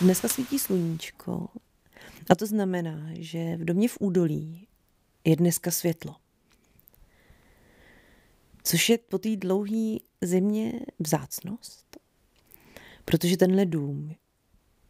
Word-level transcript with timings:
Dneska 0.00 0.28
svítí 0.28 0.58
sluníčko 0.58 1.48
a 2.30 2.34
to 2.34 2.46
znamená, 2.46 3.08
že 3.12 3.56
v 3.56 3.64
domě 3.64 3.88
v 3.88 3.96
údolí 4.00 4.66
je 5.24 5.36
dneska 5.36 5.70
světlo. 5.70 6.16
Což 8.62 8.88
je 8.88 8.98
po 8.98 9.18
té 9.18 9.36
dlouhé 9.36 9.96
zimě 10.20 10.72
vzácnost, 10.98 11.98
protože 13.04 13.36
tenhle 13.36 13.66
dům 13.66 14.14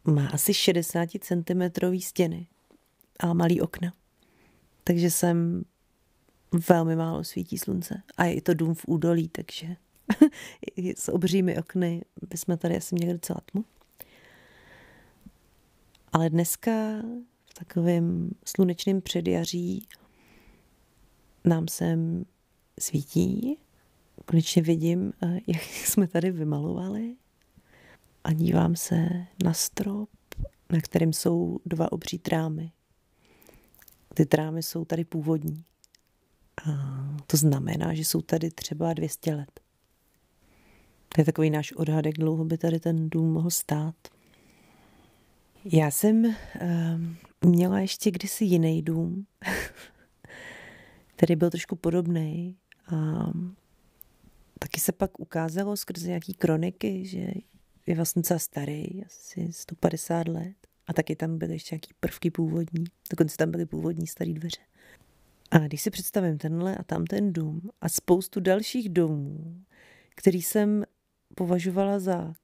má 0.05 0.29
asi 0.29 0.55
60 0.55 1.09
cm 1.21 1.99
stěny 2.01 2.47
a 3.19 3.35
malý 3.35 3.61
okna. 3.61 3.95
Takže 4.85 5.11
sem 5.11 5.65
velmi 6.69 6.97
málo 6.97 7.25
svítí 7.25 7.59
slunce. 7.59 8.03
A 8.17 8.25
je 8.25 8.43
to 8.43 8.55
dům 8.55 8.75
v 8.75 8.85
údolí, 8.87 9.29
takže 9.29 9.77
s 10.97 11.09
obřími 11.09 11.59
okny 11.59 12.03
bychom 12.31 12.59
tady 12.59 12.77
asi 12.77 12.95
měli 12.95 13.13
docela 13.13 13.41
tmu. 13.53 13.65
Ale 16.13 16.31
dneska 16.31 16.71
v 17.51 17.55
takovém 17.55 18.31
slunečném 18.47 19.01
předjaří 19.01 19.89
nám 21.45 21.69
sem 21.69 22.25
svítí. 22.81 23.59
Konečně 24.25 24.63
vidím, 24.63 25.13
eh, 25.23 25.39
jak 25.47 25.63
jsme 25.87 26.09
tady 26.09 26.31
vymalovali 26.31 27.17
a 28.25 28.33
dívám 28.33 28.77
se 28.77 29.09
na 29.45 29.53
strop, 29.53 30.11
na 30.73 30.81
kterém 30.81 31.13
jsou 31.13 31.59
dva 31.67 31.93
obří 31.93 32.19
trámy. 32.19 32.73
Ty 34.15 34.27
trámy 34.27 34.63
jsou 34.63 34.85
tady 34.85 35.05
původní. 35.05 35.65
A 36.67 36.73
to 37.27 37.37
znamená, 37.37 37.95
že 37.95 38.05
jsou 38.05 38.21
tady 38.21 38.51
třeba 38.51 38.95
200 38.95 39.35
let. 39.35 39.61
To 41.09 41.21
je 41.21 41.25
takový 41.25 41.51
náš 41.51 41.73
odhad, 41.73 42.07
jak 42.07 42.15
dlouho 42.15 42.45
by 42.45 42.59
tady 42.59 42.81
ten 42.81 43.11
dům 43.11 43.33
mohl 43.33 43.51
stát. 43.51 43.95
Já 45.65 45.91
jsem 45.91 46.25
uh, 46.25 46.35
měla 47.45 47.81
ještě 47.81 48.11
kdysi 48.11 48.45
jiný 48.45 48.83
dům, 48.83 49.27
který 51.17 51.37
byl 51.37 51.51
trošku 51.51 51.77
podobný. 51.77 52.57
A 52.87 53.31
taky 54.59 54.81
se 54.81 54.93
pak 54.93 55.21
ukázalo 55.21 55.77
skrze 55.77 56.09
nějaký 56.09 56.35
kroniky, 56.35 57.07
že 57.07 57.27
je 57.87 57.95
vlastně 57.95 58.23
docela 58.23 58.39
starý, 58.39 59.05
asi 59.05 59.53
150 59.53 60.29
let. 60.29 60.55
A 60.87 60.93
taky 60.93 61.17
tam 61.17 61.39
byly 61.39 61.53
ještě 61.53 61.75
nějaký 61.75 61.95
prvky 62.01 62.31
původní. 62.31 62.85
Dokonce 63.11 63.37
tam 63.37 63.51
byly 63.51 63.67
původní 63.67 64.07
staré 64.07 64.33
dveře. 64.33 64.61
A 65.51 65.59
když 65.59 65.83
si 65.83 65.91
představím 65.91 66.39
tenhle 66.39 66.77
a 66.77 66.83
tam 66.83 67.05
ten 67.05 67.33
dům 67.33 67.71
a 67.81 67.89
spoustu 67.89 68.41
dalších 68.41 68.89
domů, 68.89 69.57
který 70.15 70.43
jsem 70.43 70.85
považovala 71.35 71.99
za 71.99 72.35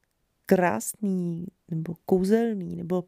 krásný 0.47 1.47
nebo 1.71 1.95
kouzelný, 2.05 2.77
nebo 2.77 3.05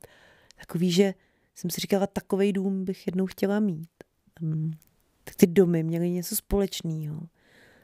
takový, 0.56 0.92
že 0.92 1.14
jsem 1.55 1.70
si 1.70 1.80
říkala, 1.80 2.06
takový 2.06 2.53
dům 2.53 2.84
bych 2.84 3.06
jednou 3.06 3.27
chtěla 3.27 3.61
mít. 3.61 3.89
Tak 5.25 5.34
ty 5.34 5.47
domy 5.47 5.83
měly 5.83 6.11
něco 6.11 6.36
společného. 6.36 7.20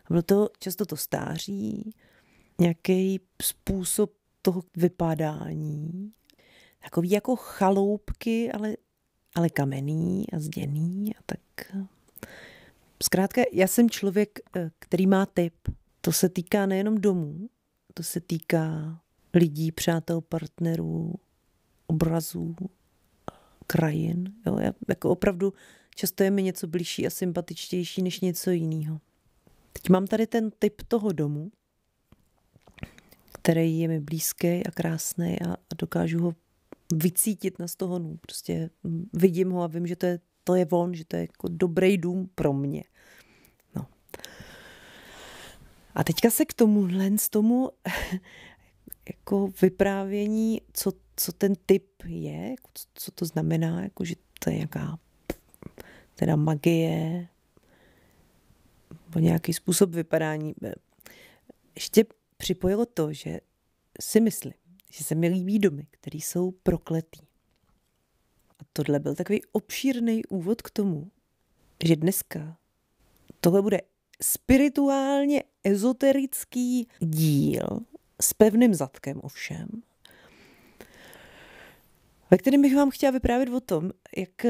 Bylo 0.08 0.22
to 0.22 0.48
často 0.58 0.86
to 0.86 0.96
stáří, 0.96 1.94
nějaký 2.60 3.20
způsob 3.42 4.12
toho 4.42 4.62
vypadání, 4.76 6.12
takový 6.82 7.10
jako 7.10 7.36
chaloupky, 7.36 8.52
ale, 8.52 8.76
ale 9.34 9.48
kamenný 9.48 10.24
a 10.32 10.38
zděný 10.38 11.12
a 11.16 11.18
tak. 11.26 11.40
Zkrátka, 13.02 13.42
já 13.52 13.66
jsem 13.66 13.90
člověk, 13.90 14.38
eh, 14.56 14.70
který 14.78 15.06
má 15.06 15.26
typ. 15.26 15.54
To 16.00 16.12
se 16.12 16.28
týká 16.28 16.66
nejenom 16.66 17.00
domů, 17.00 17.48
to 17.94 18.02
se 18.02 18.20
týká 18.20 19.00
lidí, 19.34 19.72
přátel, 19.72 20.20
partnerů, 20.20 21.14
obrazů, 21.86 22.56
krajin. 23.66 24.32
Jo? 24.46 24.58
Já 24.58 24.72
jako 24.88 25.10
opravdu 25.10 25.52
často 25.94 26.22
je 26.22 26.30
mi 26.30 26.42
něco 26.42 26.66
blížší 26.66 27.06
a 27.06 27.10
sympatičtější 27.10 28.02
než 28.02 28.20
něco 28.20 28.50
jiného. 28.50 29.00
Teď 29.72 29.88
mám 29.88 30.06
tady 30.06 30.26
ten 30.26 30.50
typ 30.58 30.82
toho 30.88 31.12
domu, 31.12 31.52
který 33.32 33.78
je 33.78 33.88
mi 33.88 34.00
blízký 34.00 34.66
a 34.66 34.70
krásný 34.70 35.40
a, 35.42 35.56
dokážu 35.78 36.18
ho 36.22 36.34
vycítit 36.92 37.58
na 37.58 37.68
stohonu. 37.68 38.16
Prostě 38.20 38.70
vidím 39.12 39.50
ho 39.50 39.62
a 39.62 39.66
vím, 39.66 39.86
že 39.86 39.96
to 39.96 40.06
je, 40.06 40.20
to 40.44 40.54
je 40.54 40.66
on, 40.70 40.94
že 40.94 41.04
to 41.04 41.16
je 41.16 41.22
jako 41.22 41.48
dobrý 41.48 41.98
dům 41.98 42.30
pro 42.34 42.52
mě. 42.52 42.84
No. 43.76 43.86
A 45.94 46.04
teďka 46.04 46.30
se 46.30 46.44
k 46.44 46.52
tomu, 46.52 46.88
len 46.92 47.18
z 47.18 47.28
tomu 47.28 47.70
jako 49.08 49.48
vyprávění, 49.62 50.60
co, 50.72 50.92
co 51.16 51.32
ten 51.32 51.52
typ 51.66 52.02
je, 52.04 52.50
jako 52.50 52.70
co 52.94 53.10
to 53.10 53.24
znamená, 53.24 53.82
jako 53.82 54.04
že 54.04 54.14
to 54.44 54.50
je 54.50 54.56
nějaká 54.56 54.98
teda 56.14 56.36
magie, 56.36 57.28
nebo 58.90 59.18
nějaký 59.18 59.52
způsob 59.52 59.90
vypadání. 59.90 60.54
Ještě 61.74 62.04
připojilo 62.36 62.86
to, 62.86 63.12
že 63.12 63.40
si 64.00 64.20
myslím, 64.20 64.52
že 64.90 65.04
se 65.04 65.14
mi 65.14 65.28
líbí 65.28 65.58
domy, 65.58 65.86
které 65.90 66.18
jsou 66.18 66.50
prokletý. 66.50 67.20
A 68.58 68.62
tohle 68.72 69.00
byl 69.00 69.14
takový 69.14 69.40
obšírný 69.52 70.24
úvod 70.24 70.62
k 70.62 70.70
tomu, 70.70 71.10
že 71.84 71.96
dneska 71.96 72.58
tohle 73.40 73.62
bude 73.62 73.80
spirituálně 74.22 75.42
ezoterický 75.64 76.88
díl 77.00 77.80
s 78.22 78.34
pevným 78.34 78.74
zadkem 78.74 79.20
ovšem, 79.22 79.68
ve 82.30 82.38
kterém 82.38 82.62
bych 82.62 82.76
vám 82.76 82.90
chtěla 82.90 83.10
vyprávět 83.10 83.48
o 83.48 83.60
tom, 83.60 83.90
jak 84.16 84.46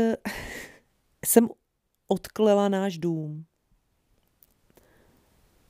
jsem 1.27 1.49
odklela 2.09 2.69
náš 2.69 2.99
dům. 2.99 3.45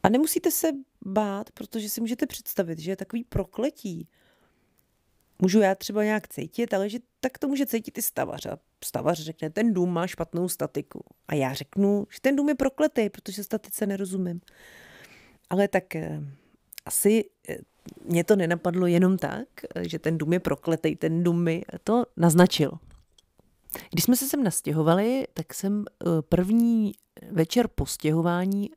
A 0.02 0.08
nemusíte 0.08 0.50
se 0.50 0.68
bát, 1.06 1.50
protože 1.50 1.88
si 1.88 2.00
můžete 2.00 2.26
představit, 2.26 2.78
že 2.78 2.90
je 2.90 2.96
takový 2.96 3.24
prokletí. 3.24 4.08
Můžu 5.38 5.60
já 5.60 5.74
třeba 5.74 6.04
nějak 6.04 6.28
cítit, 6.28 6.74
ale 6.74 6.88
že 6.88 6.98
tak 7.20 7.38
to 7.38 7.48
může 7.48 7.66
cítit 7.66 7.98
i 7.98 8.02
stavař. 8.02 8.46
A 8.46 8.58
stavař 8.84 9.20
řekne, 9.20 9.50
ten 9.50 9.74
dům 9.74 9.92
má 9.92 10.06
špatnou 10.06 10.48
statiku. 10.48 11.04
A 11.28 11.34
já 11.34 11.54
řeknu, 11.54 12.06
že 12.10 12.20
ten 12.20 12.36
dům 12.36 12.48
je 12.48 12.54
prokletý, 12.54 13.10
protože 13.10 13.44
statice 13.44 13.86
nerozumím. 13.86 14.40
Ale 15.50 15.68
tak 15.68 15.96
eh, 15.96 16.20
asi 16.86 17.30
eh, 17.48 17.56
mě 18.04 18.24
to 18.24 18.36
nenapadlo 18.36 18.86
jenom 18.86 19.18
tak, 19.18 19.48
eh, 19.74 19.88
že 19.88 19.98
ten 19.98 20.18
dům 20.18 20.32
je 20.32 20.40
prokletý, 20.40 20.96
ten 20.96 21.24
dům 21.24 21.42
mi 21.42 21.62
to 21.84 22.04
naznačil. 22.16 22.72
Když 23.90 24.04
jsme 24.04 24.16
se 24.16 24.26
sem 24.26 24.44
nastěhovali, 24.44 25.26
tak 25.34 25.54
jsem 25.54 25.84
první 26.28 26.92
večer 27.30 27.68
po 27.68 27.86
stěhování 27.86 28.70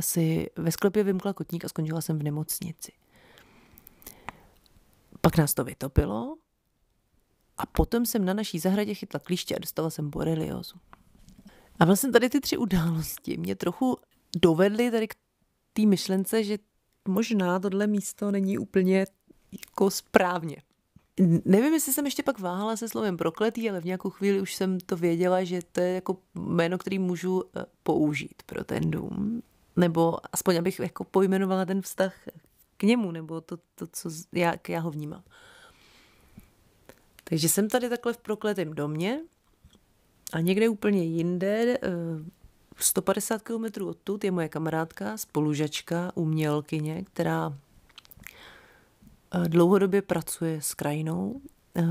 si 0.00 0.50
ve 0.56 0.72
sklepě 0.72 1.04
vymkla 1.04 1.32
kotník 1.32 1.64
a 1.64 1.68
skončila 1.68 2.00
jsem 2.00 2.18
v 2.18 2.22
nemocnici. 2.22 2.92
Pak 5.20 5.36
nás 5.36 5.54
to 5.54 5.64
vytopilo 5.64 6.36
a 7.56 7.66
potom 7.66 8.06
jsem 8.06 8.24
na 8.24 8.34
naší 8.34 8.58
zahradě 8.58 8.94
chytla 8.94 9.20
klíště 9.20 9.56
a 9.56 9.58
dostala 9.58 9.90
jsem 9.90 10.10
boreliozu. 10.10 10.76
A 11.78 11.84
vlastně 11.84 12.12
tady 12.12 12.28
ty 12.28 12.40
tři 12.40 12.56
události 12.56 13.36
mě 13.36 13.54
trochu 13.54 13.96
dovedly 14.36 14.90
tady 14.90 15.08
k 15.08 15.14
té 15.72 15.86
myšlence, 15.86 16.44
že 16.44 16.58
možná 17.08 17.58
tohle 17.58 17.86
místo 17.86 18.30
není 18.30 18.58
úplně 18.58 19.06
jako 19.52 19.90
správně. 19.90 20.56
Nevím, 21.44 21.74
jestli 21.74 21.92
jsem 21.92 22.04
ještě 22.04 22.22
pak 22.22 22.38
váhala 22.38 22.76
se 22.76 22.88
slovem 22.88 23.16
prokletý, 23.16 23.70
ale 23.70 23.80
v 23.80 23.84
nějakou 23.84 24.10
chvíli 24.10 24.40
už 24.40 24.54
jsem 24.54 24.80
to 24.80 24.96
věděla, 24.96 25.44
že 25.44 25.60
to 25.72 25.80
je 25.80 25.94
jako 25.94 26.16
jméno, 26.34 26.78
který 26.78 26.98
můžu 26.98 27.44
eh, 27.56 27.64
použít 27.82 28.42
pro 28.46 28.64
ten 28.64 28.90
dům 28.90 29.42
nebo 29.78 30.16
aspoň 30.32 30.56
abych 30.56 30.78
jako 30.78 31.04
pojmenovala 31.04 31.64
ten 31.64 31.82
vztah 31.82 32.14
k 32.76 32.82
němu, 32.82 33.10
nebo 33.10 33.40
to, 33.40 33.58
to 33.74 33.86
co 33.86 34.10
jak 34.32 34.68
já 34.68 34.80
ho 34.80 34.90
vnímám. 34.90 35.22
Takže 37.24 37.48
jsem 37.48 37.68
tady 37.68 37.88
takhle 37.88 38.12
v 38.12 38.18
prokletém 38.18 38.74
domě 38.74 39.20
a 40.32 40.40
někde 40.40 40.68
úplně 40.68 41.04
jinde, 41.04 41.78
150 42.78 43.42
km 43.42 43.64
odtud, 43.86 44.24
je 44.24 44.30
moje 44.30 44.48
kamarádka, 44.48 45.16
spolužačka, 45.16 46.12
umělkyně, 46.14 47.04
která 47.04 47.58
eh, 49.34 49.48
dlouhodobě 49.48 50.02
pracuje 50.02 50.62
s 50.62 50.74
krajinou. 50.74 51.40
Eh, 51.76 51.82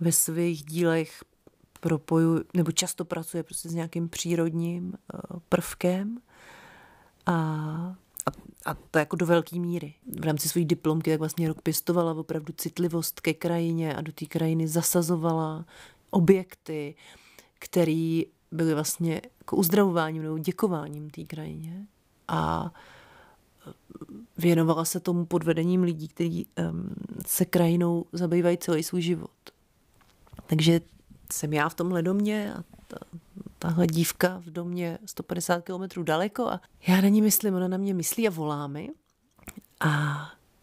ve 0.00 0.12
svých 0.12 0.64
dílech 0.64 1.24
propoju, 1.80 2.44
nebo 2.54 2.72
často 2.72 3.04
pracuje 3.04 3.42
prostě 3.42 3.68
s 3.68 3.74
nějakým 3.74 4.08
přírodním 4.08 4.94
eh, 4.94 5.18
prvkem 5.48 6.18
a, 7.26 7.32
a, 8.26 8.30
a 8.66 8.74
to 8.74 8.98
jako 8.98 9.16
do 9.16 9.26
velké 9.26 9.58
míry. 9.58 9.94
V 10.20 10.24
rámci 10.24 10.48
své 10.48 10.64
diplomky 10.64 11.10
tak 11.10 11.18
vlastně 11.18 11.48
rok 11.48 11.62
pěstovala 11.62 12.14
opravdu 12.14 12.52
citlivost 12.56 13.20
ke 13.20 13.34
krajině 13.34 13.96
a 13.96 14.00
do 14.00 14.12
té 14.12 14.26
krajiny 14.26 14.68
zasazovala 14.68 15.64
objekty, 16.10 16.94
které 17.58 18.22
byly 18.52 18.74
vlastně 18.74 19.22
jako 19.52 19.56
uzdravováním 19.56 20.22
nebo 20.22 20.38
děkováním 20.38 21.10
té 21.10 21.24
krajině. 21.24 21.86
A 22.28 22.72
věnovala 24.38 24.84
se 24.84 25.00
tomu 25.00 25.26
pod 25.26 25.44
vedením 25.44 25.82
lidí, 25.82 26.08
kteří 26.08 26.46
um, 26.70 26.94
se 27.26 27.44
krajinou 27.44 28.04
zabývají 28.12 28.58
celý 28.58 28.82
svůj 28.82 29.02
život. 29.02 29.30
Takže 30.46 30.80
jsem 31.32 31.52
já 31.52 31.68
v 31.68 31.74
tomhle 31.74 32.02
domě 32.02 32.54
a 32.54 32.64
ta, 32.86 32.96
tahle 33.58 33.86
dívka 33.86 34.38
v 34.38 34.50
domě 34.50 34.98
150 35.06 35.64
km 35.64 36.04
daleko 36.04 36.48
a 36.48 36.60
já 36.86 37.00
na 37.00 37.08
ní 37.08 37.22
myslím, 37.22 37.54
ona 37.54 37.68
na 37.68 37.76
mě 37.76 37.94
myslí 37.94 38.28
a 38.28 38.30
volá 38.30 38.66
mi 38.66 38.90
a 39.80 40.16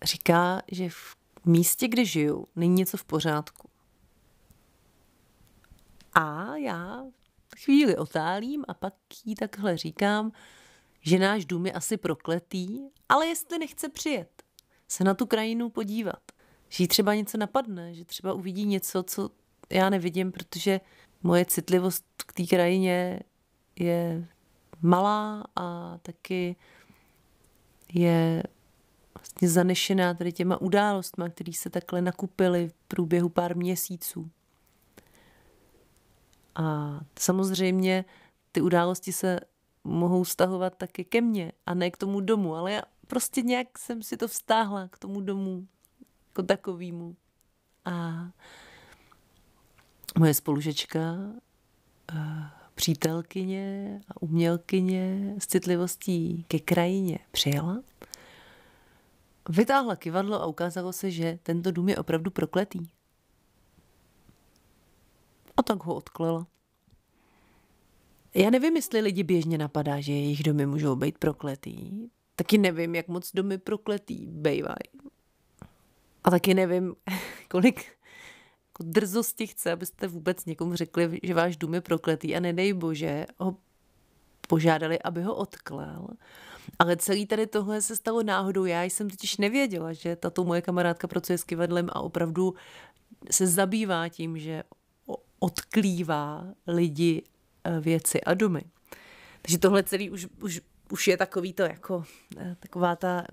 říká, 0.04 0.62
že 0.72 0.90
v 0.90 1.16
místě, 1.46 1.88
kde 1.88 2.06
žiju, 2.06 2.48
není 2.56 2.76
něco 2.76 2.98
v 2.98 3.04
pořádku. 3.04 3.70
A 6.14 6.56
já 6.56 7.04
chvíli 7.64 7.98
otálím 7.98 8.66
a 8.68 8.74
pak 8.74 8.94
jí 9.26 9.36
takhle 9.36 9.78
říkám, 9.78 10.32
že 11.02 11.20
náš 11.20 11.46
dům 11.46 11.66
je 11.66 11.72
asi 11.72 11.98
prokletý, 11.98 12.80
ale 13.10 13.28
jestli 13.28 13.60
nechce 13.60 13.90
přijet, 13.90 14.44
se 14.88 15.04
na 15.04 15.14
tu 15.14 15.26
krajinu 15.26 15.70
podívat, 15.70 16.22
že 16.70 16.84
jí 16.84 16.88
třeba 16.88 17.16
něco 17.16 17.38
napadne, 17.38 17.94
že 17.94 18.06
třeba 18.06 18.34
uvidí 18.34 18.66
něco, 18.66 19.04
co 19.04 19.30
já 19.70 19.90
nevidím, 19.90 20.32
protože 20.32 20.82
moje 21.24 21.46
citlivost 21.46 22.06
k 22.18 22.34
té 22.34 22.44
krajině 22.44 23.20
je 23.80 24.28
malá 24.82 25.44
a 25.56 25.98
taky 25.98 26.56
je 27.94 28.44
vlastně 29.16 29.50
zanešená 29.50 30.14
tady 30.14 30.32
těma 30.32 30.62
událostma, 30.62 31.30
které 31.30 31.54
se 31.54 31.70
takhle 31.70 32.02
nakupily 32.02 32.68
v 32.68 32.74
průběhu 32.88 33.30
pár 33.30 33.58
měsíců. 33.58 34.30
A 36.56 37.00
samozřejmě 37.20 38.06
ty 38.52 38.62
události 38.62 39.14
se 39.14 39.40
mohou 39.84 40.26
stahovat 40.26 40.78
taky 40.78 41.06
ke 41.06 41.22
mně 41.22 41.52
a 41.66 41.74
ne 41.74 41.92
k 41.92 41.98
tomu 41.98 42.22
domu, 42.22 42.56
ale 42.56 42.72
já 42.72 42.82
prostě 43.08 43.42
nějak 43.42 43.80
jsem 43.80 44.04
si 44.04 44.18
to 44.18 44.28
vztáhla 44.28 44.88
k 44.88 44.98
tomu 44.98 45.22
domu 45.22 45.68
jako 46.28 46.44
takovýmu. 46.44 47.16
A 47.86 48.28
moje 50.20 50.34
spolužečka, 50.34 51.02
přítelkyně 52.76 54.02
a 54.10 54.22
umělkyně 54.22 55.36
s 55.38 55.48
citlivostí 55.48 56.46
ke 56.48 56.60
krajině 56.60 57.20
přijela, 57.32 57.82
vytáhla 59.50 59.96
kivadlo 59.96 60.42
a 60.42 60.46
ukázalo 60.46 60.94
se, 60.94 61.12
že 61.12 61.40
tento 61.44 61.72
dům 61.72 61.90
je 61.90 61.98
opravdu 61.98 62.32
prokletý. 62.32 62.80
A 65.60 65.64
tak 65.64 65.84
ho 65.84 65.96
odklela. 65.96 66.48
Já 68.34 68.50
nevím, 68.50 68.76
jestli 68.76 69.02
lidi 69.02 69.24
běžně 69.24 69.58
napadá, 69.58 70.02
že 70.02 70.12
jejich 70.12 70.44
domy 70.44 70.66
můžou 70.66 70.96
být 70.96 71.18
prokletý. 71.18 72.10
Taky 72.36 72.58
nevím, 72.58 72.96
jak 72.96 73.08
moc 73.08 73.32
domy 73.34 73.58
prokletý 73.58 74.26
bejvají. 74.28 75.12
A 76.24 76.32
taky 76.32 76.54
nevím, 76.54 76.96
kolik 77.52 77.86
jako 78.68 78.84
drzosti 78.84 79.48
chce, 79.48 79.72
abyste 79.72 80.08
vůbec 80.08 80.46
někomu 80.46 80.76
řekli, 80.76 81.20
že 81.24 81.34
váš 81.34 81.58
dům 81.58 81.74
je 81.74 81.82
prokletý 81.82 82.36
a 82.36 82.40
nedej 82.40 82.74
bože 82.74 83.26
ho 83.38 83.56
požádali, 84.48 85.02
aby 85.02 85.22
ho 85.22 85.36
odklel. 85.36 86.08
Ale 86.80 86.98
celý 86.98 87.26
tady 87.26 87.48
tohle 87.48 87.82
se 87.82 87.96
stalo 87.96 88.24
náhodou. 88.24 88.66
Já 88.66 88.84
jsem 88.84 89.10
totiž 89.10 89.38
nevěděla, 89.38 89.94
že 89.94 90.16
tato 90.16 90.44
moje 90.44 90.62
kamarádka 90.62 91.08
pracuje 91.08 91.38
s 91.38 91.44
kivadlem 91.44 91.90
a 91.90 92.02
opravdu 92.02 92.54
se 93.32 93.48
zabývá 93.48 94.10
tím, 94.10 94.38
že 94.38 94.64
odklívá 95.40 96.46
lidi 96.68 97.24
Eh, 97.64 97.80
věci 97.80 98.22
a 98.22 98.34
domy. 98.34 98.62
Takže 99.42 99.58
tohle 99.58 99.84
celý 99.84 100.10
už, 100.10 100.28
už, 100.42 100.62
už 100.92 101.08
je 101.08 101.18
takový 101.18 101.54
to 101.54 101.64
jako 101.64 102.04
eh, 102.38 102.56
taková 102.60 102.96
ta 102.96 103.26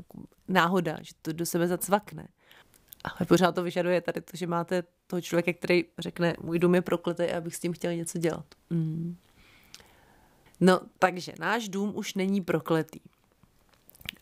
náhoda, 0.48 0.98
že 1.02 1.12
to 1.22 1.32
do 1.32 1.46
sebe 1.46 1.68
zacvakne. 1.68 2.28
Ale 3.04 3.26
pořád 3.26 3.54
to 3.54 3.62
vyžaduje 3.62 4.00
tady 4.00 4.20
to, 4.20 4.36
že 4.36 4.46
máte 4.46 4.82
toho 5.06 5.20
člověka, 5.20 5.52
který 5.52 5.84
řekne, 5.98 6.34
můj 6.40 6.58
dům 6.58 6.74
je 6.74 6.82
prokletý 6.82 7.22
a 7.22 7.38
abych 7.38 7.56
s 7.56 7.60
tím 7.60 7.72
chtěl 7.72 7.94
něco 7.94 8.18
dělat. 8.18 8.46
Mm. 8.70 9.16
No, 10.60 10.80
takže 10.98 11.32
náš 11.38 11.68
dům 11.68 11.92
už 11.96 12.14
není 12.14 12.40
prokletý. 12.40 13.00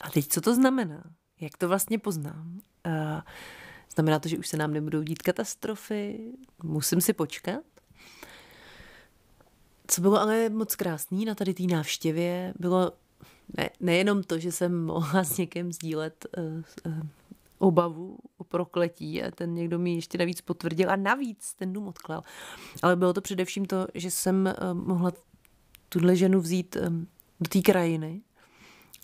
A 0.00 0.10
teď 0.10 0.28
co 0.28 0.40
to 0.40 0.54
znamená? 0.54 1.02
Jak 1.40 1.56
to 1.56 1.68
vlastně 1.68 1.98
poznám? 1.98 2.60
Uh, 2.86 3.20
znamená 3.94 4.18
to, 4.18 4.28
že 4.28 4.38
už 4.38 4.48
se 4.48 4.56
nám 4.56 4.72
nebudou 4.72 5.02
dít 5.02 5.22
katastrofy? 5.22 6.32
Musím 6.62 7.00
si 7.00 7.12
počkat? 7.12 7.64
Co 9.94 10.00
bylo 10.00 10.20
ale 10.20 10.48
moc 10.48 10.76
krásný 10.76 11.24
na 11.24 11.34
tady 11.34 11.54
té 11.54 11.62
návštěvě, 11.62 12.54
bylo 12.58 12.92
ne, 13.56 13.70
nejenom 13.80 14.22
to, 14.22 14.38
že 14.38 14.52
jsem 14.52 14.84
mohla 14.84 15.24
s 15.24 15.38
někým 15.38 15.72
sdílet 15.72 16.26
uh, 16.38 16.44
uh, 16.92 17.02
obavu 17.58 18.18
o 18.38 18.44
prokletí 18.44 19.22
a 19.22 19.30
ten 19.30 19.54
někdo 19.54 19.78
mi 19.78 19.94
ještě 19.94 20.18
navíc 20.18 20.40
potvrdil 20.40 20.90
a 20.90 20.96
navíc 20.96 21.54
ten 21.54 21.72
dům 21.72 21.88
odklal. 21.88 22.22
Ale 22.82 22.96
bylo 22.96 23.12
to 23.12 23.20
především 23.20 23.64
to, 23.64 23.86
že 23.94 24.10
jsem 24.10 24.54
uh, 24.62 24.74
mohla 24.86 25.12
tuhle 25.88 26.16
ženu 26.16 26.40
vzít 26.40 26.76
um, 26.76 27.06
do 27.40 27.48
té 27.48 27.60
krajiny 27.62 28.20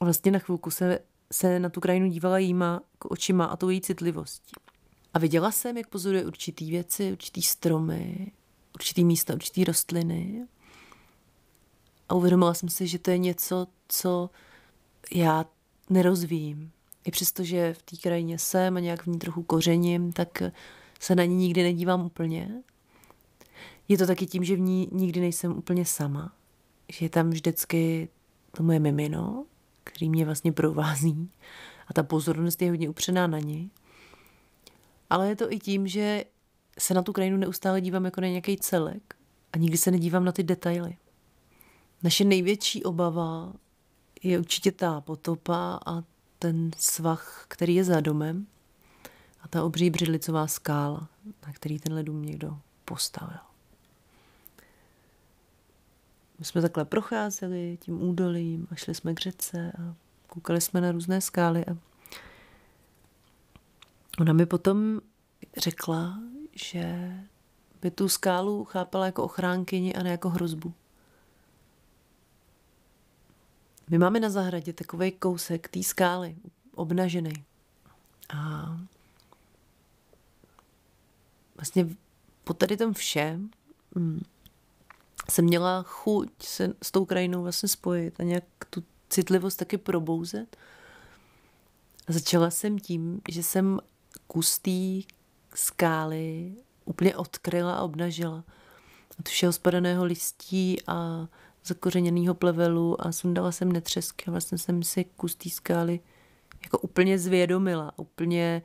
a 0.01 0.05
vlastně 0.05 0.33
na 0.33 0.39
chvilku 0.39 0.71
se, 0.71 0.99
se 1.33 1.61
na 1.61 1.69
tu 1.69 1.81
krajinu 1.81 2.09
dívala 2.09 2.39
jíma 2.39 2.81
očima 3.09 3.45
a 3.45 3.57
tou 3.57 3.69
její 3.69 3.81
citlivostí. 3.81 4.53
A 5.15 5.19
viděla 5.19 5.51
jsem, 5.51 5.77
jak 5.77 5.89
pozoruje 5.89 6.25
určitý 6.27 6.71
věci, 6.71 7.13
určitý 7.13 7.43
stromy, 7.43 8.33
určitý 8.75 9.05
místa, 9.05 9.35
určitý 9.35 9.65
rostliny 9.65 10.47
a 12.11 12.15
uvědomila 12.15 12.55
jsem 12.55 12.69
si, 12.69 12.87
že 12.87 12.99
to 12.99 13.11
je 13.11 13.19
něco, 13.19 13.67
co 13.89 14.31
já 15.13 15.45
nerozvíjím. 15.91 16.71
I 17.05 17.11
přesto, 17.11 17.45
že 17.45 17.75
v 17.75 17.83
té 17.83 17.97
krajině 17.97 18.39
jsem 18.39 18.77
a 18.77 18.81
nějak 18.81 19.03
v 19.03 19.07
ní 19.07 19.19
trochu 19.19 19.43
kořením, 19.43 20.13
tak 20.13 20.43
se 21.01 21.15
na 21.15 21.25
ní 21.25 21.35
nikdy 21.35 21.63
nedívám 21.63 22.07
úplně. 22.07 22.63
Je 23.89 23.99
to 23.99 24.07
taky 24.07 24.27
tím, 24.27 24.45
že 24.45 24.57
v 24.57 24.61
ní 24.61 24.89
nikdy 24.93 25.21
nejsem 25.21 25.59
úplně 25.59 25.85
sama. 25.85 26.33
Že 26.93 27.05
je 27.05 27.11
tam 27.11 27.31
vždycky 27.31 28.09
to 28.57 28.63
moje 28.63 28.79
mimino, 28.79 29.45
který 29.85 30.11
mě 30.11 30.25
vlastně 30.25 30.53
provází 30.53 31.31
a 31.89 31.93
ta 31.93 32.03
pozornost 32.03 32.63
je 32.63 32.71
hodně 32.71 32.89
upřená 32.89 33.27
na 33.27 33.39
ní. 33.39 33.71
Ale 35.11 35.29
je 35.29 35.37
to 35.37 35.53
i 35.53 35.59
tím, 35.59 35.87
že 35.87 36.25
se 36.79 36.95
na 36.95 37.03
tu 37.03 37.13
krajinu 37.13 37.37
neustále 37.37 37.81
dívám 37.81 38.05
jako 38.05 38.21
na 38.21 38.29
nějaký 38.29 38.57
celek 38.57 39.15
a 39.53 39.59
nikdy 39.59 39.79
se 39.79 39.91
nedívám 39.91 40.25
na 40.25 40.33
ty 40.33 40.43
detaily. 40.43 40.97
Naše 42.03 42.25
největší 42.25 42.85
obava 42.85 43.53
je 44.23 44.39
určitě 44.39 44.73
ta 44.73 45.01
potopa 45.01 45.81
a 45.87 46.03
ten 46.39 46.71
svah, 46.79 47.45
který 47.49 47.75
je 47.75 47.85
za 47.85 48.01
domem 48.01 48.47
a 49.43 49.49
ta 49.49 49.65
obří 49.65 49.91
břidlicová 49.91 50.47
skála, 50.47 51.09
na 51.47 51.53
který 51.53 51.79
tenhle 51.79 52.03
dům 52.03 52.23
někdo 52.23 52.59
postavil. 52.85 53.39
My 56.39 56.45
jsme 56.45 56.63
takhle 56.63 56.85
procházeli 56.85 57.79
tím 57.81 58.03
údolím 58.03 58.67
a 58.71 58.75
šli 58.75 58.95
jsme 58.95 59.15
k 59.15 59.21
řece 59.21 59.73
a 59.73 59.95
koukali 60.27 60.61
jsme 60.61 60.81
na 60.81 60.93
různé 60.93 61.21
skály 61.21 61.67
a 61.67 61.77
ona 64.21 64.33
mi 64.33 64.47
potom 64.47 65.01
řekla, 65.57 66.19
že 66.53 67.15
by 67.83 67.91
tu 67.91 68.09
skálu 68.09 68.65
chápala 68.65 69.07
jako 69.07 69.23
ochránkyni 69.23 69.95
a 69.95 70.03
ne 70.03 70.11
jako 70.11 70.29
hrozbu. 70.31 70.75
My 73.91 73.99
máme 73.99 74.21
na 74.21 74.31
zahradě 74.31 74.73
takový 74.73 75.13
kousek 75.13 75.69
té 75.69 75.83
skály, 75.83 76.37
obnažený. 76.75 77.33
A 78.35 78.77
vlastně 81.57 81.87
po 82.45 82.55
tady 82.55 82.77
tom 82.77 82.95
všem 82.95 83.51
mm, 83.95 84.23
jsem 85.31 85.45
měla 85.45 85.83
chuť 85.83 86.31
se 86.43 86.75
s 86.83 86.91
tou 86.91 87.05
krajinou 87.05 87.43
vlastně 87.43 87.69
spojit 87.69 88.21
a 88.21 88.23
nějak 88.23 88.45
tu 88.71 88.85
citlivost 89.09 89.59
taky 89.59 89.79
probouzet. 89.79 90.57
A 92.09 92.13
začala 92.13 92.51
jsem 92.51 92.79
tím, 92.79 93.21
že 93.29 93.43
jsem 93.43 93.81
kus 94.27 94.59
té 94.59 95.11
skály 95.55 96.55
úplně 96.85 97.17
odkryla 97.17 97.75
a 97.75 97.83
obnažila. 97.83 98.45
Od 99.21 99.29
všeho 99.29 99.53
spadaného 99.53 100.05
listí 100.05 100.77
a 100.87 101.29
zakořeněného 101.65 102.35
plevelu 102.35 103.07
a 103.07 103.13
sundala 103.13 103.53
jsem 103.53 103.73
netřesky 103.73 104.25
a 104.27 104.31
vlastně 104.31 104.59
jsem 104.59 104.83
si 104.83 105.05
kus 105.05 105.35
té 105.35 105.51
skály 105.51 106.01
jako 106.63 106.79
úplně 106.79 107.19
zvědomila, 107.19 107.93
úplně 107.97 108.63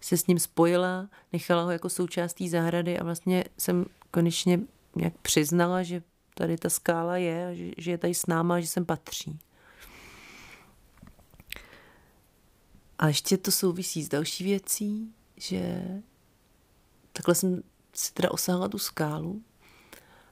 se 0.00 0.16
s 0.16 0.26
ním 0.26 0.38
spojila, 0.38 1.08
nechala 1.32 1.62
ho 1.62 1.70
jako 1.70 1.88
součástí 1.88 2.48
zahrady 2.48 2.98
a 2.98 3.04
vlastně 3.04 3.44
jsem 3.58 3.84
konečně 4.10 4.60
nějak 4.96 5.14
přiznala, 5.22 5.82
že 5.82 6.02
tady 6.34 6.56
ta 6.56 6.70
skála 6.70 7.16
je 7.16 7.56
že, 7.56 7.70
že 7.78 7.90
je 7.90 7.98
tady 7.98 8.14
s 8.14 8.26
náma 8.26 8.60
že 8.60 8.66
sem 8.66 8.84
patří. 8.84 9.38
A 12.98 13.08
ještě 13.08 13.36
to 13.36 13.50
souvisí 13.50 14.02
s 14.02 14.08
další 14.08 14.44
věcí, 14.44 15.14
že 15.36 15.82
takhle 17.12 17.34
jsem 17.34 17.62
si 17.94 18.12
teda 18.12 18.30
osáhla 18.30 18.68
tu 18.68 18.78
skálu 18.78 19.42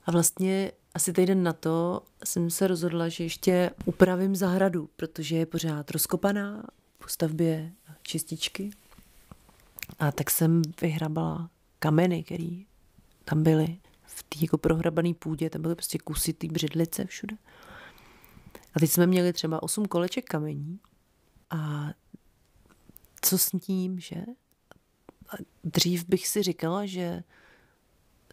a 0.07 0.11
vlastně 0.11 0.73
asi 0.94 1.12
týden 1.12 1.42
na 1.42 1.52
to 1.52 2.02
jsem 2.25 2.50
se 2.50 2.66
rozhodla, 2.66 3.09
že 3.09 3.25
ještě 3.25 3.70
upravím 3.85 4.37
zahradu, 4.37 4.90
protože 4.97 5.37
je 5.37 5.47
pořád 5.47 5.90
rozkopaná, 5.90 6.64
po 6.99 7.09
stavbě 7.09 7.73
čističky. 8.02 8.70
A 9.99 10.12
tak 10.12 10.30
jsem 10.30 10.62
vyhrabala 10.80 11.50
kameny, 11.78 12.23
které 12.23 12.56
tam 13.25 13.42
byly 13.42 13.78
v 14.02 14.23
té 14.23 14.38
jako 14.40 14.59
prohrabané 14.59 15.14
půdě, 15.14 15.50
tam 15.50 15.62
byly 15.62 15.75
prostě 15.75 15.99
kusy 15.99 16.32
té 16.32 16.47
břidlice 16.47 17.04
všude. 17.04 17.37
A 18.75 18.80
teď 18.80 18.90
jsme 18.90 19.06
měli 19.06 19.32
třeba 19.32 19.62
osm 19.62 19.87
koleček 19.87 20.26
kamení 20.26 20.78
a 21.50 21.90
co 23.23 23.38
s 23.38 23.50
tím, 23.61 24.00
že? 24.00 24.16
A 25.28 25.37
dřív 25.64 26.09
bych 26.09 26.28
si 26.28 26.42
říkala, 26.42 26.87
že 26.87 27.23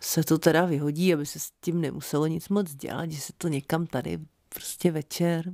se 0.01 0.23
to 0.23 0.37
teda 0.37 0.65
vyhodí, 0.65 1.13
aby 1.13 1.25
se 1.25 1.39
s 1.39 1.51
tím 1.61 1.81
nemuselo 1.81 2.27
nic 2.27 2.49
moc 2.49 2.73
dělat, 2.73 3.11
že 3.11 3.21
se 3.21 3.33
to 3.37 3.47
někam 3.47 3.87
tady 3.87 4.19
prostě 4.49 4.91
večer. 4.91 5.51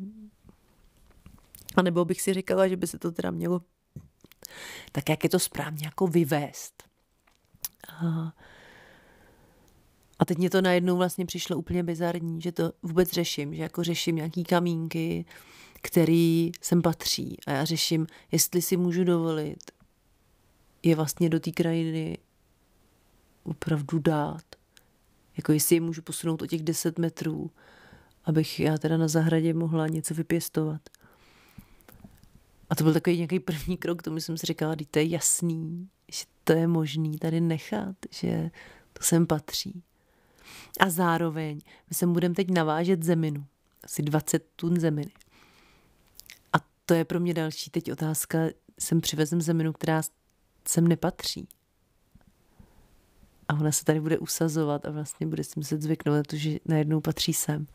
A 1.75 1.81
nebo 1.81 2.05
bych 2.05 2.21
si 2.21 2.33
říkala, 2.33 2.67
že 2.67 2.77
by 2.77 2.88
se 2.88 3.00
to 3.00 3.12
teda 3.12 3.31
mělo 3.31 3.62
tak, 4.91 5.09
jak 5.09 5.23
je 5.23 5.29
to 5.29 5.39
správně, 5.39 5.85
jako 5.85 6.07
vyvést. 6.07 6.83
A, 7.89 8.33
a 10.19 10.25
teď 10.25 10.38
mě 10.38 10.50
to 10.50 10.62
najednou 10.62 10.97
vlastně 10.97 11.25
přišlo 11.25 11.57
úplně 11.57 11.83
bizarní, 11.83 12.41
že 12.41 12.51
to 12.51 12.71
vůbec 12.83 13.12
řeším, 13.12 13.55
že 13.55 13.62
jako 13.62 13.83
řeším 13.83 14.15
nějaký 14.15 14.43
kamínky, 14.43 15.25
který 15.81 16.51
sem 16.62 16.81
patří 16.81 17.38
a 17.47 17.51
já 17.51 17.65
řeším, 17.65 18.07
jestli 18.31 18.62
si 18.62 18.77
můžu 18.77 19.03
dovolit 19.03 19.71
je 20.83 20.95
vlastně 20.95 21.29
do 21.29 21.39
té 21.39 21.51
krajiny 21.51 22.17
opravdu 23.43 24.00
dát. 24.00 24.43
Jako 25.38 25.51
jestli 25.51 25.75
je 25.75 25.81
můžu 25.81 26.01
posunout 26.01 26.41
o 26.41 26.47
těch 26.47 26.63
10 26.63 27.00
metrů, 27.00 27.51
abych 28.25 28.59
já 28.59 28.77
teda 28.77 28.97
na 28.97 29.07
zahradě 29.07 29.53
mohla 29.53 29.88
něco 29.88 30.13
vypěstovat. 30.13 30.81
A 32.69 32.75
to 32.75 32.83
byl 32.83 32.93
takový 32.93 33.15
nějaký 33.15 33.39
první 33.39 33.77
krok, 33.77 34.01
tomu 34.01 34.19
jsem 34.19 34.38
si 34.38 34.45
říkala, 34.45 34.75
to 34.91 35.00
je 35.00 35.07
jasný, 35.07 35.89
že 36.12 36.23
to 36.43 36.53
je 36.53 36.67
možný 36.67 37.17
tady 37.17 37.41
nechat, 37.41 37.95
že 38.12 38.51
to 38.93 39.03
sem 39.03 39.27
patří. 39.27 39.83
A 40.79 40.89
zároveň 40.89 41.59
my 41.89 41.93
sem 41.95 42.13
budeme 42.13 42.35
teď 42.35 42.50
navážet 42.51 43.03
zeminu, 43.03 43.45
asi 43.83 44.01
20 44.01 44.45
tun 44.55 44.79
zeminy. 44.79 45.12
A 46.53 46.57
to 46.85 46.93
je 46.93 47.05
pro 47.05 47.19
mě 47.19 47.33
další 47.33 47.69
teď 47.69 47.91
otázka, 47.91 48.39
sem 48.79 49.01
přivezem 49.01 49.41
zeminu, 49.41 49.73
která 49.73 50.01
sem 50.67 50.88
nepatří. 50.88 51.47
A 53.53 53.55
ona 53.60 53.72
se 53.72 53.86
tady 53.86 54.00
bude 54.00 54.17
usazovat 54.17 54.86
a 54.86 54.91
vlastně 54.91 55.27
bude 55.27 55.43
si 55.43 55.51
muset 55.55 55.81
zvyknout 55.81 56.15
na 56.15 56.24
to, 56.24 56.36
že 56.36 56.57
najednou 56.65 57.01
patří 57.01 57.33
sem. 57.33 57.67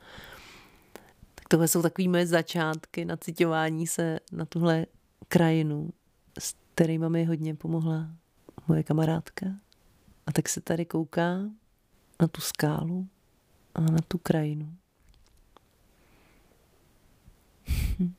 Tak 1.35 1.49
tohle 1.49 1.69
jsou 1.69 1.83
takové 1.83 2.09
moje 2.09 2.27
začátky 2.27 3.05
na 3.05 3.17
citování 3.17 3.87
se 3.87 4.19
na 4.33 4.45
tuhle 4.45 4.87
krajinu, 5.29 5.91
s 6.39 6.55
kterými 6.75 7.11
mi 7.11 7.25
hodně 7.25 7.55
pomohla 7.55 8.09
moje 8.69 8.83
kamarádka. 8.83 9.47
A 10.27 10.33
tak 10.33 10.49
se 10.49 10.61
tady 10.61 10.85
kouká 10.85 11.39
na 12.21 12.29
tu 12.29 12.41
skálu 12.41 13.09
a 13.75 13.81
na 13.81 13.99
tu 14.09 14.19
krajinu. 14.19 14.75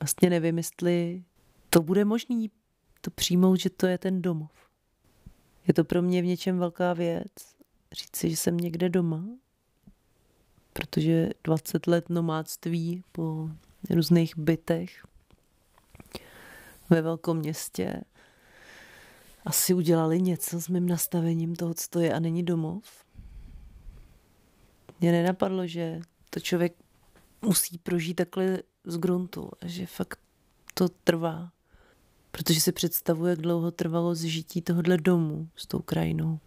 Vlastně 0.00 0.30
nevím, 0.30 0.58
jestli 0.58 1.24
to 1.70 1.82
bude 1.82 2.04
možný 2.04 2.50
to 3.08 3.14
přijmout, 3.14 3.60
že 3.60 3.70
to 3.70 3.86
je 3.86 3.98
ten 3.98 4.22
domov. 4.22 4.50
Je 5.66 5.74
to 5.74 5.84
pro 5.84 6.02
mě 6.02 6.22
v 6.22 6.26
něčem 6.26 6.58
velká 6.58 6.92
věc. 6.92 7.32
Říct 7.92 8.16
si, 8.16 8.30
že 8.30 8.36
jsem 8.36 8.56
někde 8.56 8.88
doma, 8.88 9.24
protože 10.72 11.28
20 11.44 11.86
let 11.86 12.08
nomádství 12.08 13.04
po 13.12 13.50
různých 13.90 14.36
bytech 14.36 15.06
ve 16.90 17.02
velkom 17.02 17.36
městě 17.38 18.00
asi 19.44 19.74
udělali 19.74 20.22
něco 20.22 20.60
s 20.60 20.68
mým 20.68 20.88
nastavením 20.88 21.56
toho, 21.56 21.74
co 21.74 21.88
to 21.90 22.00
je 22.00 22.14
a 22.14 22.20
není 22.20 22.42
domov. 22.42 22.84
Mně 25.00 25.12
nenapadlo, 25.12 25.66
že 25.66 26.00
to 26.30 26.40
člověk 26.40 26.74
musí 27.42 27.78
prožít 27.78 28.16
takhle 28.16 28.58
z 28.84 28.96
gruntu 28.96 29.50
a 29.60 29.66
že 29.66 29.86
fakt 29.86 30.18
to 30.74 30.88
trvá. 30.88 31.52
Protože 32.30 32.60
si 32.60 32.72
představuje, 32.72 33.30
jak 33.30 33.40
dlouho 33.40 33.70
trvalo 33.70 34.14
zžití 34.14 34.62
tohohle 34.62 34.96
domu 34.96 35.48
s 35.56 35.66
tou 35.66 35.78
krajinou. 35.78 36.38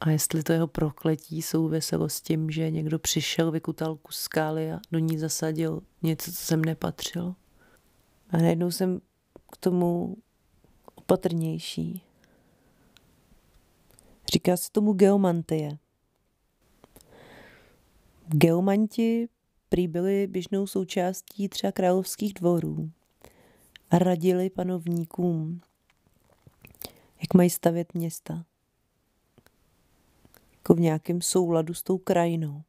A 0.00 0.10
jestli 0.10 0.42
to 0.42 0.52
jeho 0.52 0.66
prokletí 0.66 1.42
souviselo 1.42 2.08
s 2.08 2.20
tím, 2.20 2.50
že 2.50 2.70
někdo 2.70 2.98
přišel, 2.98 3.50
vykutal 3.50 3.96
kus 3.96 4.16
skály 4.16 4.72
a 4.72 4.80
do 4.92 4.98
ní 4.98 5.18
zasadil 5.18 5.82
něco, 6.02 6.32
co 6.32 6.38
sem 6.38 6.64
nepatřilo. 6.64 7.34
A 8.30 8.36
najednou 8.36 8.70
jsem 8.70 9.00
k 9.52 9.56
tomu 9.56 10.16
opatrnější. 10.94 12.02
Říká 14.32 14.56
se 14.56 14.72
tomu 14.72 14.92
geomantie. 14.92 15.78
Geomanti 18.28 19.28
prý 19.68 19.88
byli 19.88 20.26
běžnou 20.26 20.66
součástí 20.66 21.48
třeba 21.48 21.72
královských 21.72 22.34
dvorů 22.34 22.90
radili 23.92 24.50
panovníkům, 24.50 25.60
jak 27.20 27.34
mají 27.34 27.50
stavět 27.50 27.94
města. 27.94 28.44
Jako 30.52 30.74
v 30.74 30.80
nějakém 30.80 31.22
souladu 31.22 31.74
s 31.74 31.82
tou 31.82 31.98
krajinou. 31.98 32.62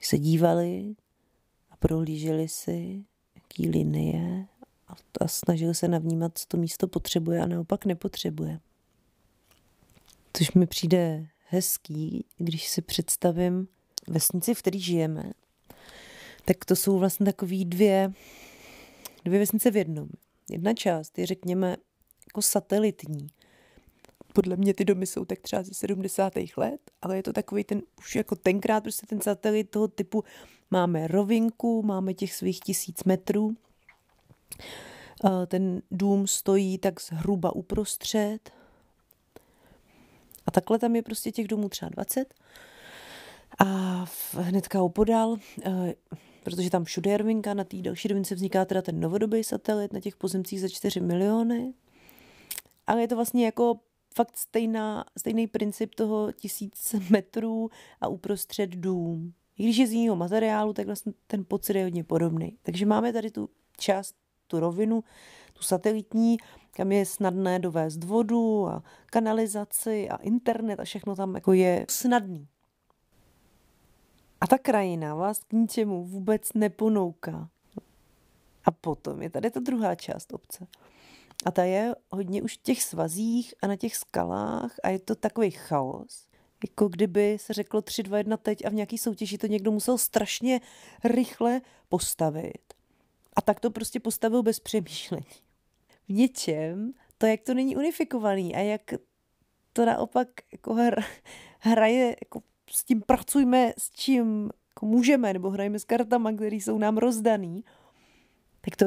Se 0.00 0.18
dívali 0.18 0.94
a 1.70 1.76
prohlíželi 1.76 2.48
si, 2.48 3.04
jaký 3.34 3.68
linie 3.68 4.46
a, 4.88 4.94
a 5.20 5.28
snažili 5.28 5.74
se 5.74 5.88
navnímat, 5.88 6.38
co 6.38 6.46
to 6.48 6.56
místo 6.56 6.88
potřebuje 6.88 7.40
a 7.40 7.46
naopak 7.46 7.84
nepotřebuje. 7.84 8.60
Což 10.32 10.52
mi 10.52 10.66
přijde 10.66 11.26
hezký, 11.48 12.24
když 12.38 12.68
si 12.68 12.82
představím 12.82 13.68
vesnici, 14.08 14.54
v 14.54 14.58
které 14.58 14.78
žijeme, 14.78 15.32
tak 16.44 16.64
to 16.64 16.76
jsou 16.76 16.98
vlastně 16.98 17.26
takové 17.26 17.64
dvě, 17.64 18.12
dvě 19.24 19.38
vesnice 19.38 19.70
v 19.70 19.76
jednom. 19.76 20.08
Jedna 20.50 20.74
část 20.74 21.18
je, 21.18 21.26
řekněme, 21.26 21.76
jako 22.26 22.42
satelitní. 22.42 23.26
Podle 24.32 24.56
mě 24.56 24.74
ty 24.74 24.84
domy 24.84 25.06
jsou 25.06 25.24
tak 25.24 25.38
třeba 25.38 25.62
ze 25.62 25.74
70. 25.74 26.32
let, 26.56 26.80
ale 27.02 27.16
je 27.16 27.22
to 27.22 27.32
takový 27.32 27.64
ten, 27.64 27.82
už 27.98 28.16
jako 28.16 28.36
tenkrát 28.36 28.80
prostě 28.80 29.06
ten 29.06 29.20
satelit 29.20 29.70
toho 29.70 29.88
typu, 29.88 30.24
máme 30.70 31.08
rovinku, 31.08 31.82
máme 31.82 32.14
těch 32.14 32.34
svých 32.34 32.60
tisíc 32.60 33.04
metrů, 33.04 33.54
ten 35.46 35.82
dům 35.90 36.26
stojí 36.26 36.78
tak 36.78 37.00
zhruba 37.00 37.56
uprostřed 37.56 38.50
a 40.46 40.50
takhle 40.50 40.78
tam 40.78 40.96
je 40.96 41.02
prostě 41.02 41.32
těch 41.32 41.48
domů 41.48 41.68
třeba 41.68 41.88
20 41.88 42.34
a 43.58 43.64
hnedka 44.32 44.82
opodál 44.82 45.36
protože 46.42 46.70
tam 46.70 46.84
všude 46.84 47.10
je 47.10 47.16
rovinka, 47.16 47.54
na 47.54 47.64
té 47.64 47.76
další 47.76 48.08
rovince 48.08 48.34
vzniká 48.34 48.64
teda 48.64 48.82
ten 48.82 49.00
novodobý 49.00 49.44
satelit 49.44 49.92
na 49.92 50.00
těch 50.00 50.16
pozemcích 50.16 50.60
za 50.60 50.68
4 50.68 51.00
miliony. 51.00 51.74
Ale 52.86 53.00
je 53.00 53.08
to 53.08 53.16
vlastně 53.16 53.44
jako 53.44 53.78
fakt 54.14 54.36
stejná, 54.36 55.04
stejný 55.18 55.46
princip 55.46 55.94
toho 55.94 56.32
tisíc 56.32 56.94
metrů 57.10 57.70
a 58.00 58.08
uprostřed 58.08 58.70
dům. 58.70 59.32
I 59.58 59.64
když 59.64 59.76
je 59.76 59.86
z 59.86 59.92
jiného 59.92 60.16
materiálu, 60.16 60.72
tak 60.72 60.86
vlastně 60.86 61.12
ten 61.26 61.44
pocit 61.44 61.76
je 61.76 61.84
hodně 61.84 62.04
podobný. 62.04 62.58
Takže 62.62 62.86
máme 62.86 63.12
tady 63.12 63.30
tu 63.30 63.50
část, 63.78 64.14
tu 64.46 64.60
rovinu, 64.60 65.04
tu 65.52 65.62
satelitní, 65.62 66.36
kam 66.70 66.92
je 66.92 67.06
snadné 67.06 67.58
dovést 67.58 68.04
vodu 68.04 68.68
a 68.68 68.82
kanalizaci 69.06 70.08
a 70.08 70.16
internet 70.16 70.80
a 70.80 70.84
všechno 70.84 71.16
tam 71.16 71.34
jako 71.34 71.52
je 71.52 71.86
snadný. 71.90 72.48
A 74.42 74.46
ta 74.46 74.58
krajina 74.58 75.14
vás 75.14 75.44
k 75.44 75.52
ničemu 75.52 76.04
vůbec 76.04 76.52
neponouká. 76.52 77.48
A 78.64 78.70
potom 78.70 79.22
je 79.22 79.30
tady 79.30 79.50
ta 79.50 79.60
druhá 79.60 79.94
část 79.94 80.32
obce. 80.32 80.66
A 81.44 81.50
ta 81.50 81.64
je 81.64 81.94
hodně 82.10 82.42
už 82.42 82.56
v 82.56 82.62
těch 82.62 82.82
svazích 82.82 83.54
a 83.62 83.66
na 83.66 83.76
těch 83.76 83.96
skalách 83.96 84.74
a 84.82 84.88
je 84.88 84.98
to 84.98 85.14
takový 85.14 85.50
chaos. 85.50 86.26
Jako 86.64 86.88
kdyby 86.88 87.38
se 87.40 87.52
řeklo 87.52 87.82
3, 87.82 88.02
2, 88.02 88.18
1 88.18 88.36
teď 88.36 88.64
a 88.64 88.68
v 88.68 88.74
nějaký 88.74 88.98
soutěži 88.98 89.38
to 89.38 89.46
někdo 89.46 89.72
musel 89.72 89.98
strašně 89.98 90.60
rychle 91.04 91.60
postavit. 91.88 92.74
A 93.36 93.42
tak 93.42 93.60
to 93.60 93.70
prostě 93.70 94.00
postavil 94.00 94.42
bez 94.42 94.60
přemýšlení. 94.60 95.42
V 96.08 96.12
něčem 96.12 96.92
to, 97.18 97.26
jak 97.26 97.40
to 97.42 97.54
není 97.54 97.76
unifikovaný 97.76 98.54
a 98.54 98.58
jak 98.58 98.94
to 99.72 99.86
naopak 99.86 100.28
jako 100.52 100.76
hraje 101.58 102.16
jako 102.24 102.51
s 102.72 102.84
tím 102.84 103.02
pracujme 103.02 103.72
s 103.78 103.90
čím 103.90 104.50
jako 104.70 104.86
můžeme, 104.86 105.32
nebo 105.32 105.50
hrajeme 105.50 105.78
s 105.78 105.84
kartama, 105.84 106.32
které 106.32 106.56
jsou 106.56 106.78
nám 106.78 106.98
rozdaný, 106.98 107.64
tak 108.60 108.76
to 108.76 108.86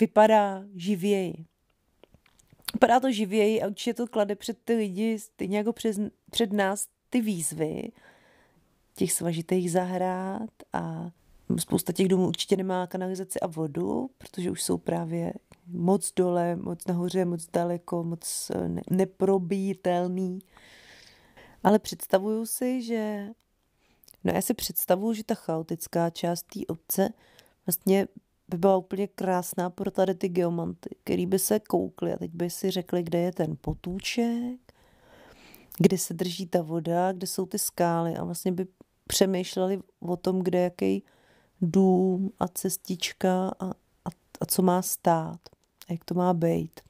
vypadá 0.00 0.64
živěji. 0.74 1.44
Vypadá 2.74 3.00
to 3.00 3.12
živěji 3.12 3.62
a 3.62 3.66
určitě 3.66 3.94
to 3.94 4.06
klade 4.06 4.34
před 4.34 4.58
ty 4.64 4.74
lidi, 4.74 5.18
stejně 5.18 5.58
jako 5.58 5.72
přes, 5.72 6.00
před 6.30 6.52
nás, 6.52 6.88
ty 7.10 7.20
výzvy 7.20 7.92
těch 8.94 9.12
svažitých 9.12 9.72
zahrad 9.72 10.50
a 10.72 11.10
spousta 11.58 11.92
těch 11.92 12.08
domů 12.08 12.28
určitě 12.28 12.56
nemá 12.56 12.86
kanalizaci 12.86 13.40
a 13.40 13.46
vodu, 13.46 14.10
protože 14.18 14.50
už 14.50 14.62
jsou 14.62 14.78
právě 14.78 15.32
moc 15.66 16.12
dole, 16.16 16.56
moc 16.56 16.86
nahoře, 16.86 17.24
moc 17.24 17.46
daleko, 17.52 18.04
moc 18.04 18.50
eh, 18.54 18.80
neprobítelný. 18.90 20.38
Ale 21.64 21.78
představuju 21.78 22.46
si, 22.46 22.82
že 22.82 23.28
No 24.24 24.32
já 24.34 24.42
si 24.42 24.54
představuju, 24.54 25.12
že 25.12 25.24
ta 25.24 25.34
chaotická 25.34 26.10
část 26.10 26.42
té 26.42 26.60
obce 26.68 27.08
vlastně 27.66 28.08
by 28.48 28.58
byla 28.58 28.76
úplně 28.76 29.06
krásná 29.06 29.70
pro 29.70 29.90
tady 29.90 30.14
ty 30.14 30.28
geomanty, 30.28 30.96
který 31.04 31.26
by 31.26 31.38
se 31.38 31.60
koukli 31.60 32.12
a 32.12 32.16
teď 32.16 32.30
by 32.30 32.50
si 32.50 32.70
řekli, 32.70 33.02
kde 33.02 33.18
je 33.18 33.32
ten 33.32 33.56
potůček, 33.60 34.60
kde 35.78 35.98
se 35.98 36.14
drží 36.14 36.46
ta 36.46 36.62
voda, 36.62 37.12
kde 37.12 37.26
jsou 37.26 37.46
ty 37.46 37.58
skály 37.58 38.16
a 38.16 38.24
vlastně 38.24 38.52
by 38.52 38.66
přemýšleli 39.06 39.80
o 40.00 40.16
tom, 40.16 40.42
kde 40.42 40.60
jaký 40.60 41.04
dům 41.60 42.32
a 42.38 42.48
cestička 42.48 43.48
a, 43.48 43.66
a, 44.04 44.10
a 44.40 44.46
co 44.46 44.62
má 44.62 44.82
stát 44.82 45.40
a 45.88 45.92
jak 45.92 46.04
to 46.04 46.14
má 46.14 46.34
být. 46.34 46.80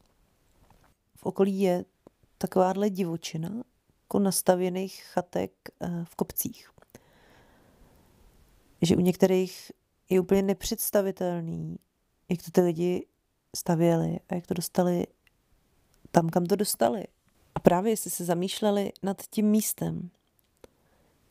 V 1.16 1.26
okolí 1.26 1.60
je 1.60 1.84
takováhle 2.38 2.90
divočina, 2.90 3.62
nastavěných 4.18 5.04
chatek 5.04 5.52
eh, 5.80 6.04
v 6.04 6.14
kopcích 6.14 6.74
že 8.84 8.96
u 8.96 9.00
některých 9.00 9.72
je 10.10 10.20
úplně 10.20 10.42
nepředstavitelný, 10.42 11.76
jak 12.28 12.42
to 12.42 12.50
ty 12.50 12.60
lidi 12.60 13.06
stavěli 13.56 14.18
a 14.28 14.34
jak 14.34 14.46
to 14.46 14.54
dostali 14.54 15.06
tam, 16.10 16.28
kam 16.28 16.46
to 16.46 16.56
dostali. 16.56 17.04
A 17.54 17.60
právě 17.60 17.92
jestli 17.92 18.10
se 18.10 18.24
zamýšleli 18.24 18.92
nad 19.02 19.22
tím 19.30 19.46
místem, 19.46 20.10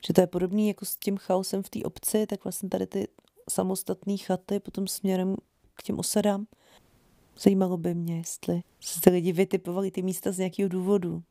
že 0.07 0.13
to 0.13 0.21
je 0.21 0.27
podobný 0.27 0.67
jako 0.67 0.85
s 0.85 0.97
tím 0.97 1.17
chaosem 1.17 1.63
v 1.63 1.69
té 1.69 1.79
obci, 1.83 2.27
tak 2.27 2.43
vlastně 2.43 2.69
tady 2.69 2.87
ty 2.87 3.07
samostatné 3.49 4.17
chaty 4.17 4.59
potom 4.59 4.87
směrem 4.87 5.35
k 5.73 5.83
těm 5.83 5.99
osadám. 5.99 6.47
Zajímalo 7.39 7.77
by 7.77 7.95
mě, 7.95 8.17
jestli 8.17 8.63
se 8.79 9.01
ty 9.01 9.09
lidi 9.09 9.31
vytipovali 9.31 9.91
ty 9.91 10.01
místa 10.01 10.31
z 10.31 10.37
nějakého 10.37 10.69
důvodu. 10.69 11.23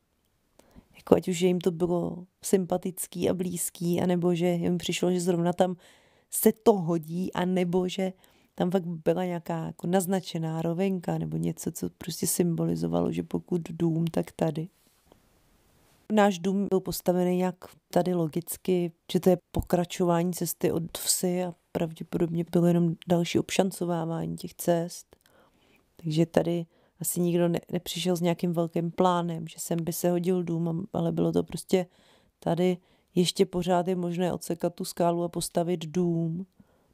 Jako 0.97 1.15
ať 1.15 1.29
už 1.29 1.41
jim 1.41 1.61
to 1.61 1.71
bylo 1.71 2.27
sympatický 2.43 3.31
a 3.31 3.35
blízký, 3.35 4.01
anebo 4.01 4.35
že 4.35 4.47
jim 4.47 4.79
přišlo, 4.79 5.13
že 5.13 5.21
zrovna 5.21 5.53
tam 5.53 5.77
se 6.31 6.53
to 6.53 6.73
hodí, 6.73 7.33
a 7.33 7.45
nebo 7.45 7.89
že 7.89 8.13
tam 8.55 8.71
fakt 8.71 8.87
byla 8.87 9.25
nějaká 9.25 9.67
jako 9.67 9.87
naznačená 9.87 10.63
rovinka 10.63 11.19
nebo 11.19 11.37
něco, 11.37 11.73
co 11.73 11.91
prostě 11.99 12.27
symbolizovalo, 12.27 13.13
že 13.13 13.23
pokud 13.23 13.63
dům, 13.63 14.05
tak 14.07 14.33
tady. 14.33 14.69
Náš 16.13 16.39
dům 16.39 16.67
byl 16.71 16.81
postavený 16.81 17.37
nějak 17.37 17.57
tady 17.91 18.15
logicky, 18.15 18.93
že 19.13 19.21
to 19.21 19.31
je 19.31 19.39
pokračování 19.51 20.33
cesty 20.33 20.73
od 20.73 20.99
vsi 20.99 21.45
a 21.45 21.55
pravděpodobně 21.73 22.45
bylo 22.53 22.67
jenom 22.67 22.95
další 23.09 23.39
obšancovávání 23.39 24.37
těch 24.37 24.55
cest. 24.55 25.17
Takže 25.97 26.27
tady 26.27 26.67
asi 27.03 27.21
nikdo 27.21 27.49
ne, 27.49 27.61
nepřišel 27.73 28.17
s 28.17 28.21
nějakým 28.21 28.53
velkým 28.53 28.91
plánem, 28.91 29.49
že 29.49 29.59
sem 29.59 29.85
by 29.85 29.93
se 29.93 30.11
hodil 30.11 30.43
dům, 30.43 30.87
ale 30.93 31.13
bylo 31.13 31.33
to 31.33 31.43
prostě 31.43 31.87
tady 32.39 32.77
ještě 33.15 33.47
pořád 33.47 33.89
je 33.89 33.97
možné 33.97 34.33
odsekat 34.33 34.75
tu 34.75 34.85
skálu 34.85 35.25
a 35.25 35.29
postavit 35.29 35.87
dům, 35.87 36.47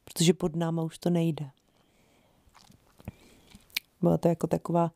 protože 0.05 0.33
pod 0.33 0.57
náma 0.57 0.83
už 0.83 0.99
to 0.99 1.11
nejde. 1.11 1.51
Byla 4.03 4.19
to 4.19 4.29
jako 4.29 4.47
taková 4.47 4.93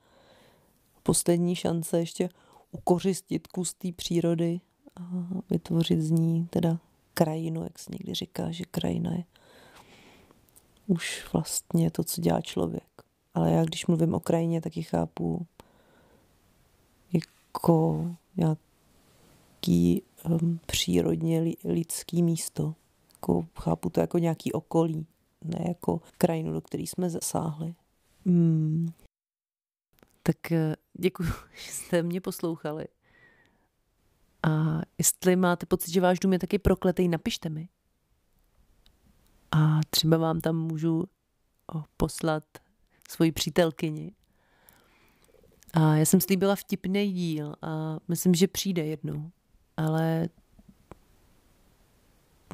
poslední 1.02 1.56
šance 1.56 1.98
ještě 1.98 2.28
ukořistit 2.70 3.46
kus 3.46 3.74
té 3.74 3.92
přírody 3.92 4.60
a 4.96 5.02
vytvořit 5.50 6.00
z 6.00 6.10
ní 6.10 6.46
teda 6.50 6.78
krajinu, 7.14 7.62
jak 7.62 7.78
se 7.78 7.90
někdy 7.92 8.14
říká, 8.14 8.50
že 8.50 8.64
krajina 8.64 9.12
je 9.12 9.24
už 10.86 11.28
vlastně 11.32 11.90
to, 11.90 12.04
co 12.04 12.20
dělá 12.20 12.40
člověk. 12.40 13.02
Ale 13.34 13.52
já, 13.52 13.64
když 13.64 13.86
mluvím 13.86 14.14
o 14.14 14.20
krajině, 14.20 14.60
tak 14.60 14.76
ji 14.76 14.82
chápu 14.82 15.46
jako 17.12 18.16
nějaký 18.36 20.02
um, 20.24 20.60
přírodně 20.66 21.54
lidský 21.64 22.22
místo. 22.22 22.74
Jako, 23.12 23.46
chápu 23.58 23.90
to 23.90 24.00
jako 24.00 24.18
nějaký 24.18 24.52
okolí, 24.52 25.06
ne 25.44 25.64
jako 25.68 26.00
krajinu, 26.18 26.52
do 26.52 26.60
které 26.60 26.82
jsme 26.82 27.10
zasáhli. 27.10 27.74
Hmm. 28.26 28.92
Tak 30.22 30.52
eh, 30.52 30.76
děkuji, 30.92 31.28
že 31.66 31.72
jste 31.72 32.02
mě 32.02 32.20
poslouchali. 32.20 32.84
A 34.42 34.80
jestli 34.98 35.36
máte 35.36 35.66
pocit, 35.66 35.90
že 35.90 36.00
váš 36.00 36.18
dům 36.18 36.32
je 36.32 36.38
taky 36.38 36.58
prokletý, 36.58 37.08
napište 37.08 37.48
mi. 37.48 37.68
A 39.50 39.80
třeba 39.90 40.16
vám 40.16 40.40
tam 40.40 40.56
můžu 40.56 41.04
poslat 41.96 42.44
svoji 43.12 43.32
přítelkyni. 43.32 44.12
A 45.74 45.96
já 45.96 46.04
jsem 46.04 46.20
slíbila 46.20 46.56
vtipný 46.56 47.12
díl 47.12 47.54
a 47.62 47.98
myslím, 48.08 48.34
že 48.34 48.48
přijde 48.48 48.84
jednou 48.84 49.30
ale 49.76 50.28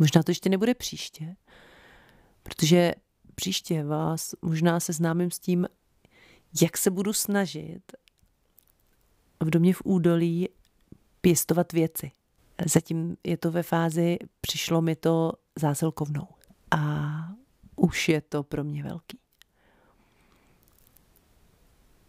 možná 0.01 0.23
to 0.23 0.31
ještě 0.31 0.49
nebude 0.49 0.75
příště, 0.75 1.37
protože 2.43 2.95
příště 3.35 3.85
vás 3.85 4.35
možná 4.43 4.81
seznámím 4.81 5.31
s 5.31 5.39
tím, 5.39 5.69
jak 6.63 6.79
se 6.79 6.91
budu 6.91 7.13
snažit 7.13 7.93
v 9.41 9.51
domě 9.51 9.75
v 9.75 9.83
údolí 9.85 10.49
pěstovat 11.21 11.73
věci. 11.73 12.13
Zatím 12.67 13.17
je 13.25 13.37
to 13.37 13.51
ve 13.51 13.63
fázi, 13.63 14.19
přišlo 14.41 14.83
mi 14.83 14.97
to 14.97 15.33
zásilkovnou 15.57 16.29
a 16.71 17.13
už 17.77 18.09
je 18.09 18.21
to 18.21 18.43
pro 18.43 18.65
mě 18.65 18.83
velký. 18.83 19.19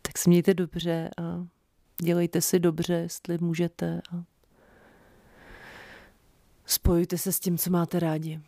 Tak 0.02 0.09
se 0.20 0.30
mějte 0.30 0.54
dobře 0.54 1.10
a 1.18 1.48
dělejte 2.02 2.42
si 2.42 2.60
dobře, 2.60 2.94
jestli 2.94 3.38
můžete 3.38 4.02
a 4.12 4.24
Spojujte 6.66 7.18
se 7.18 7.32
s 7.32 7.40
tím, 7.40 7.58
co 7.58 7.70
máte 7.70 8.00
rádi. 8.00 8.42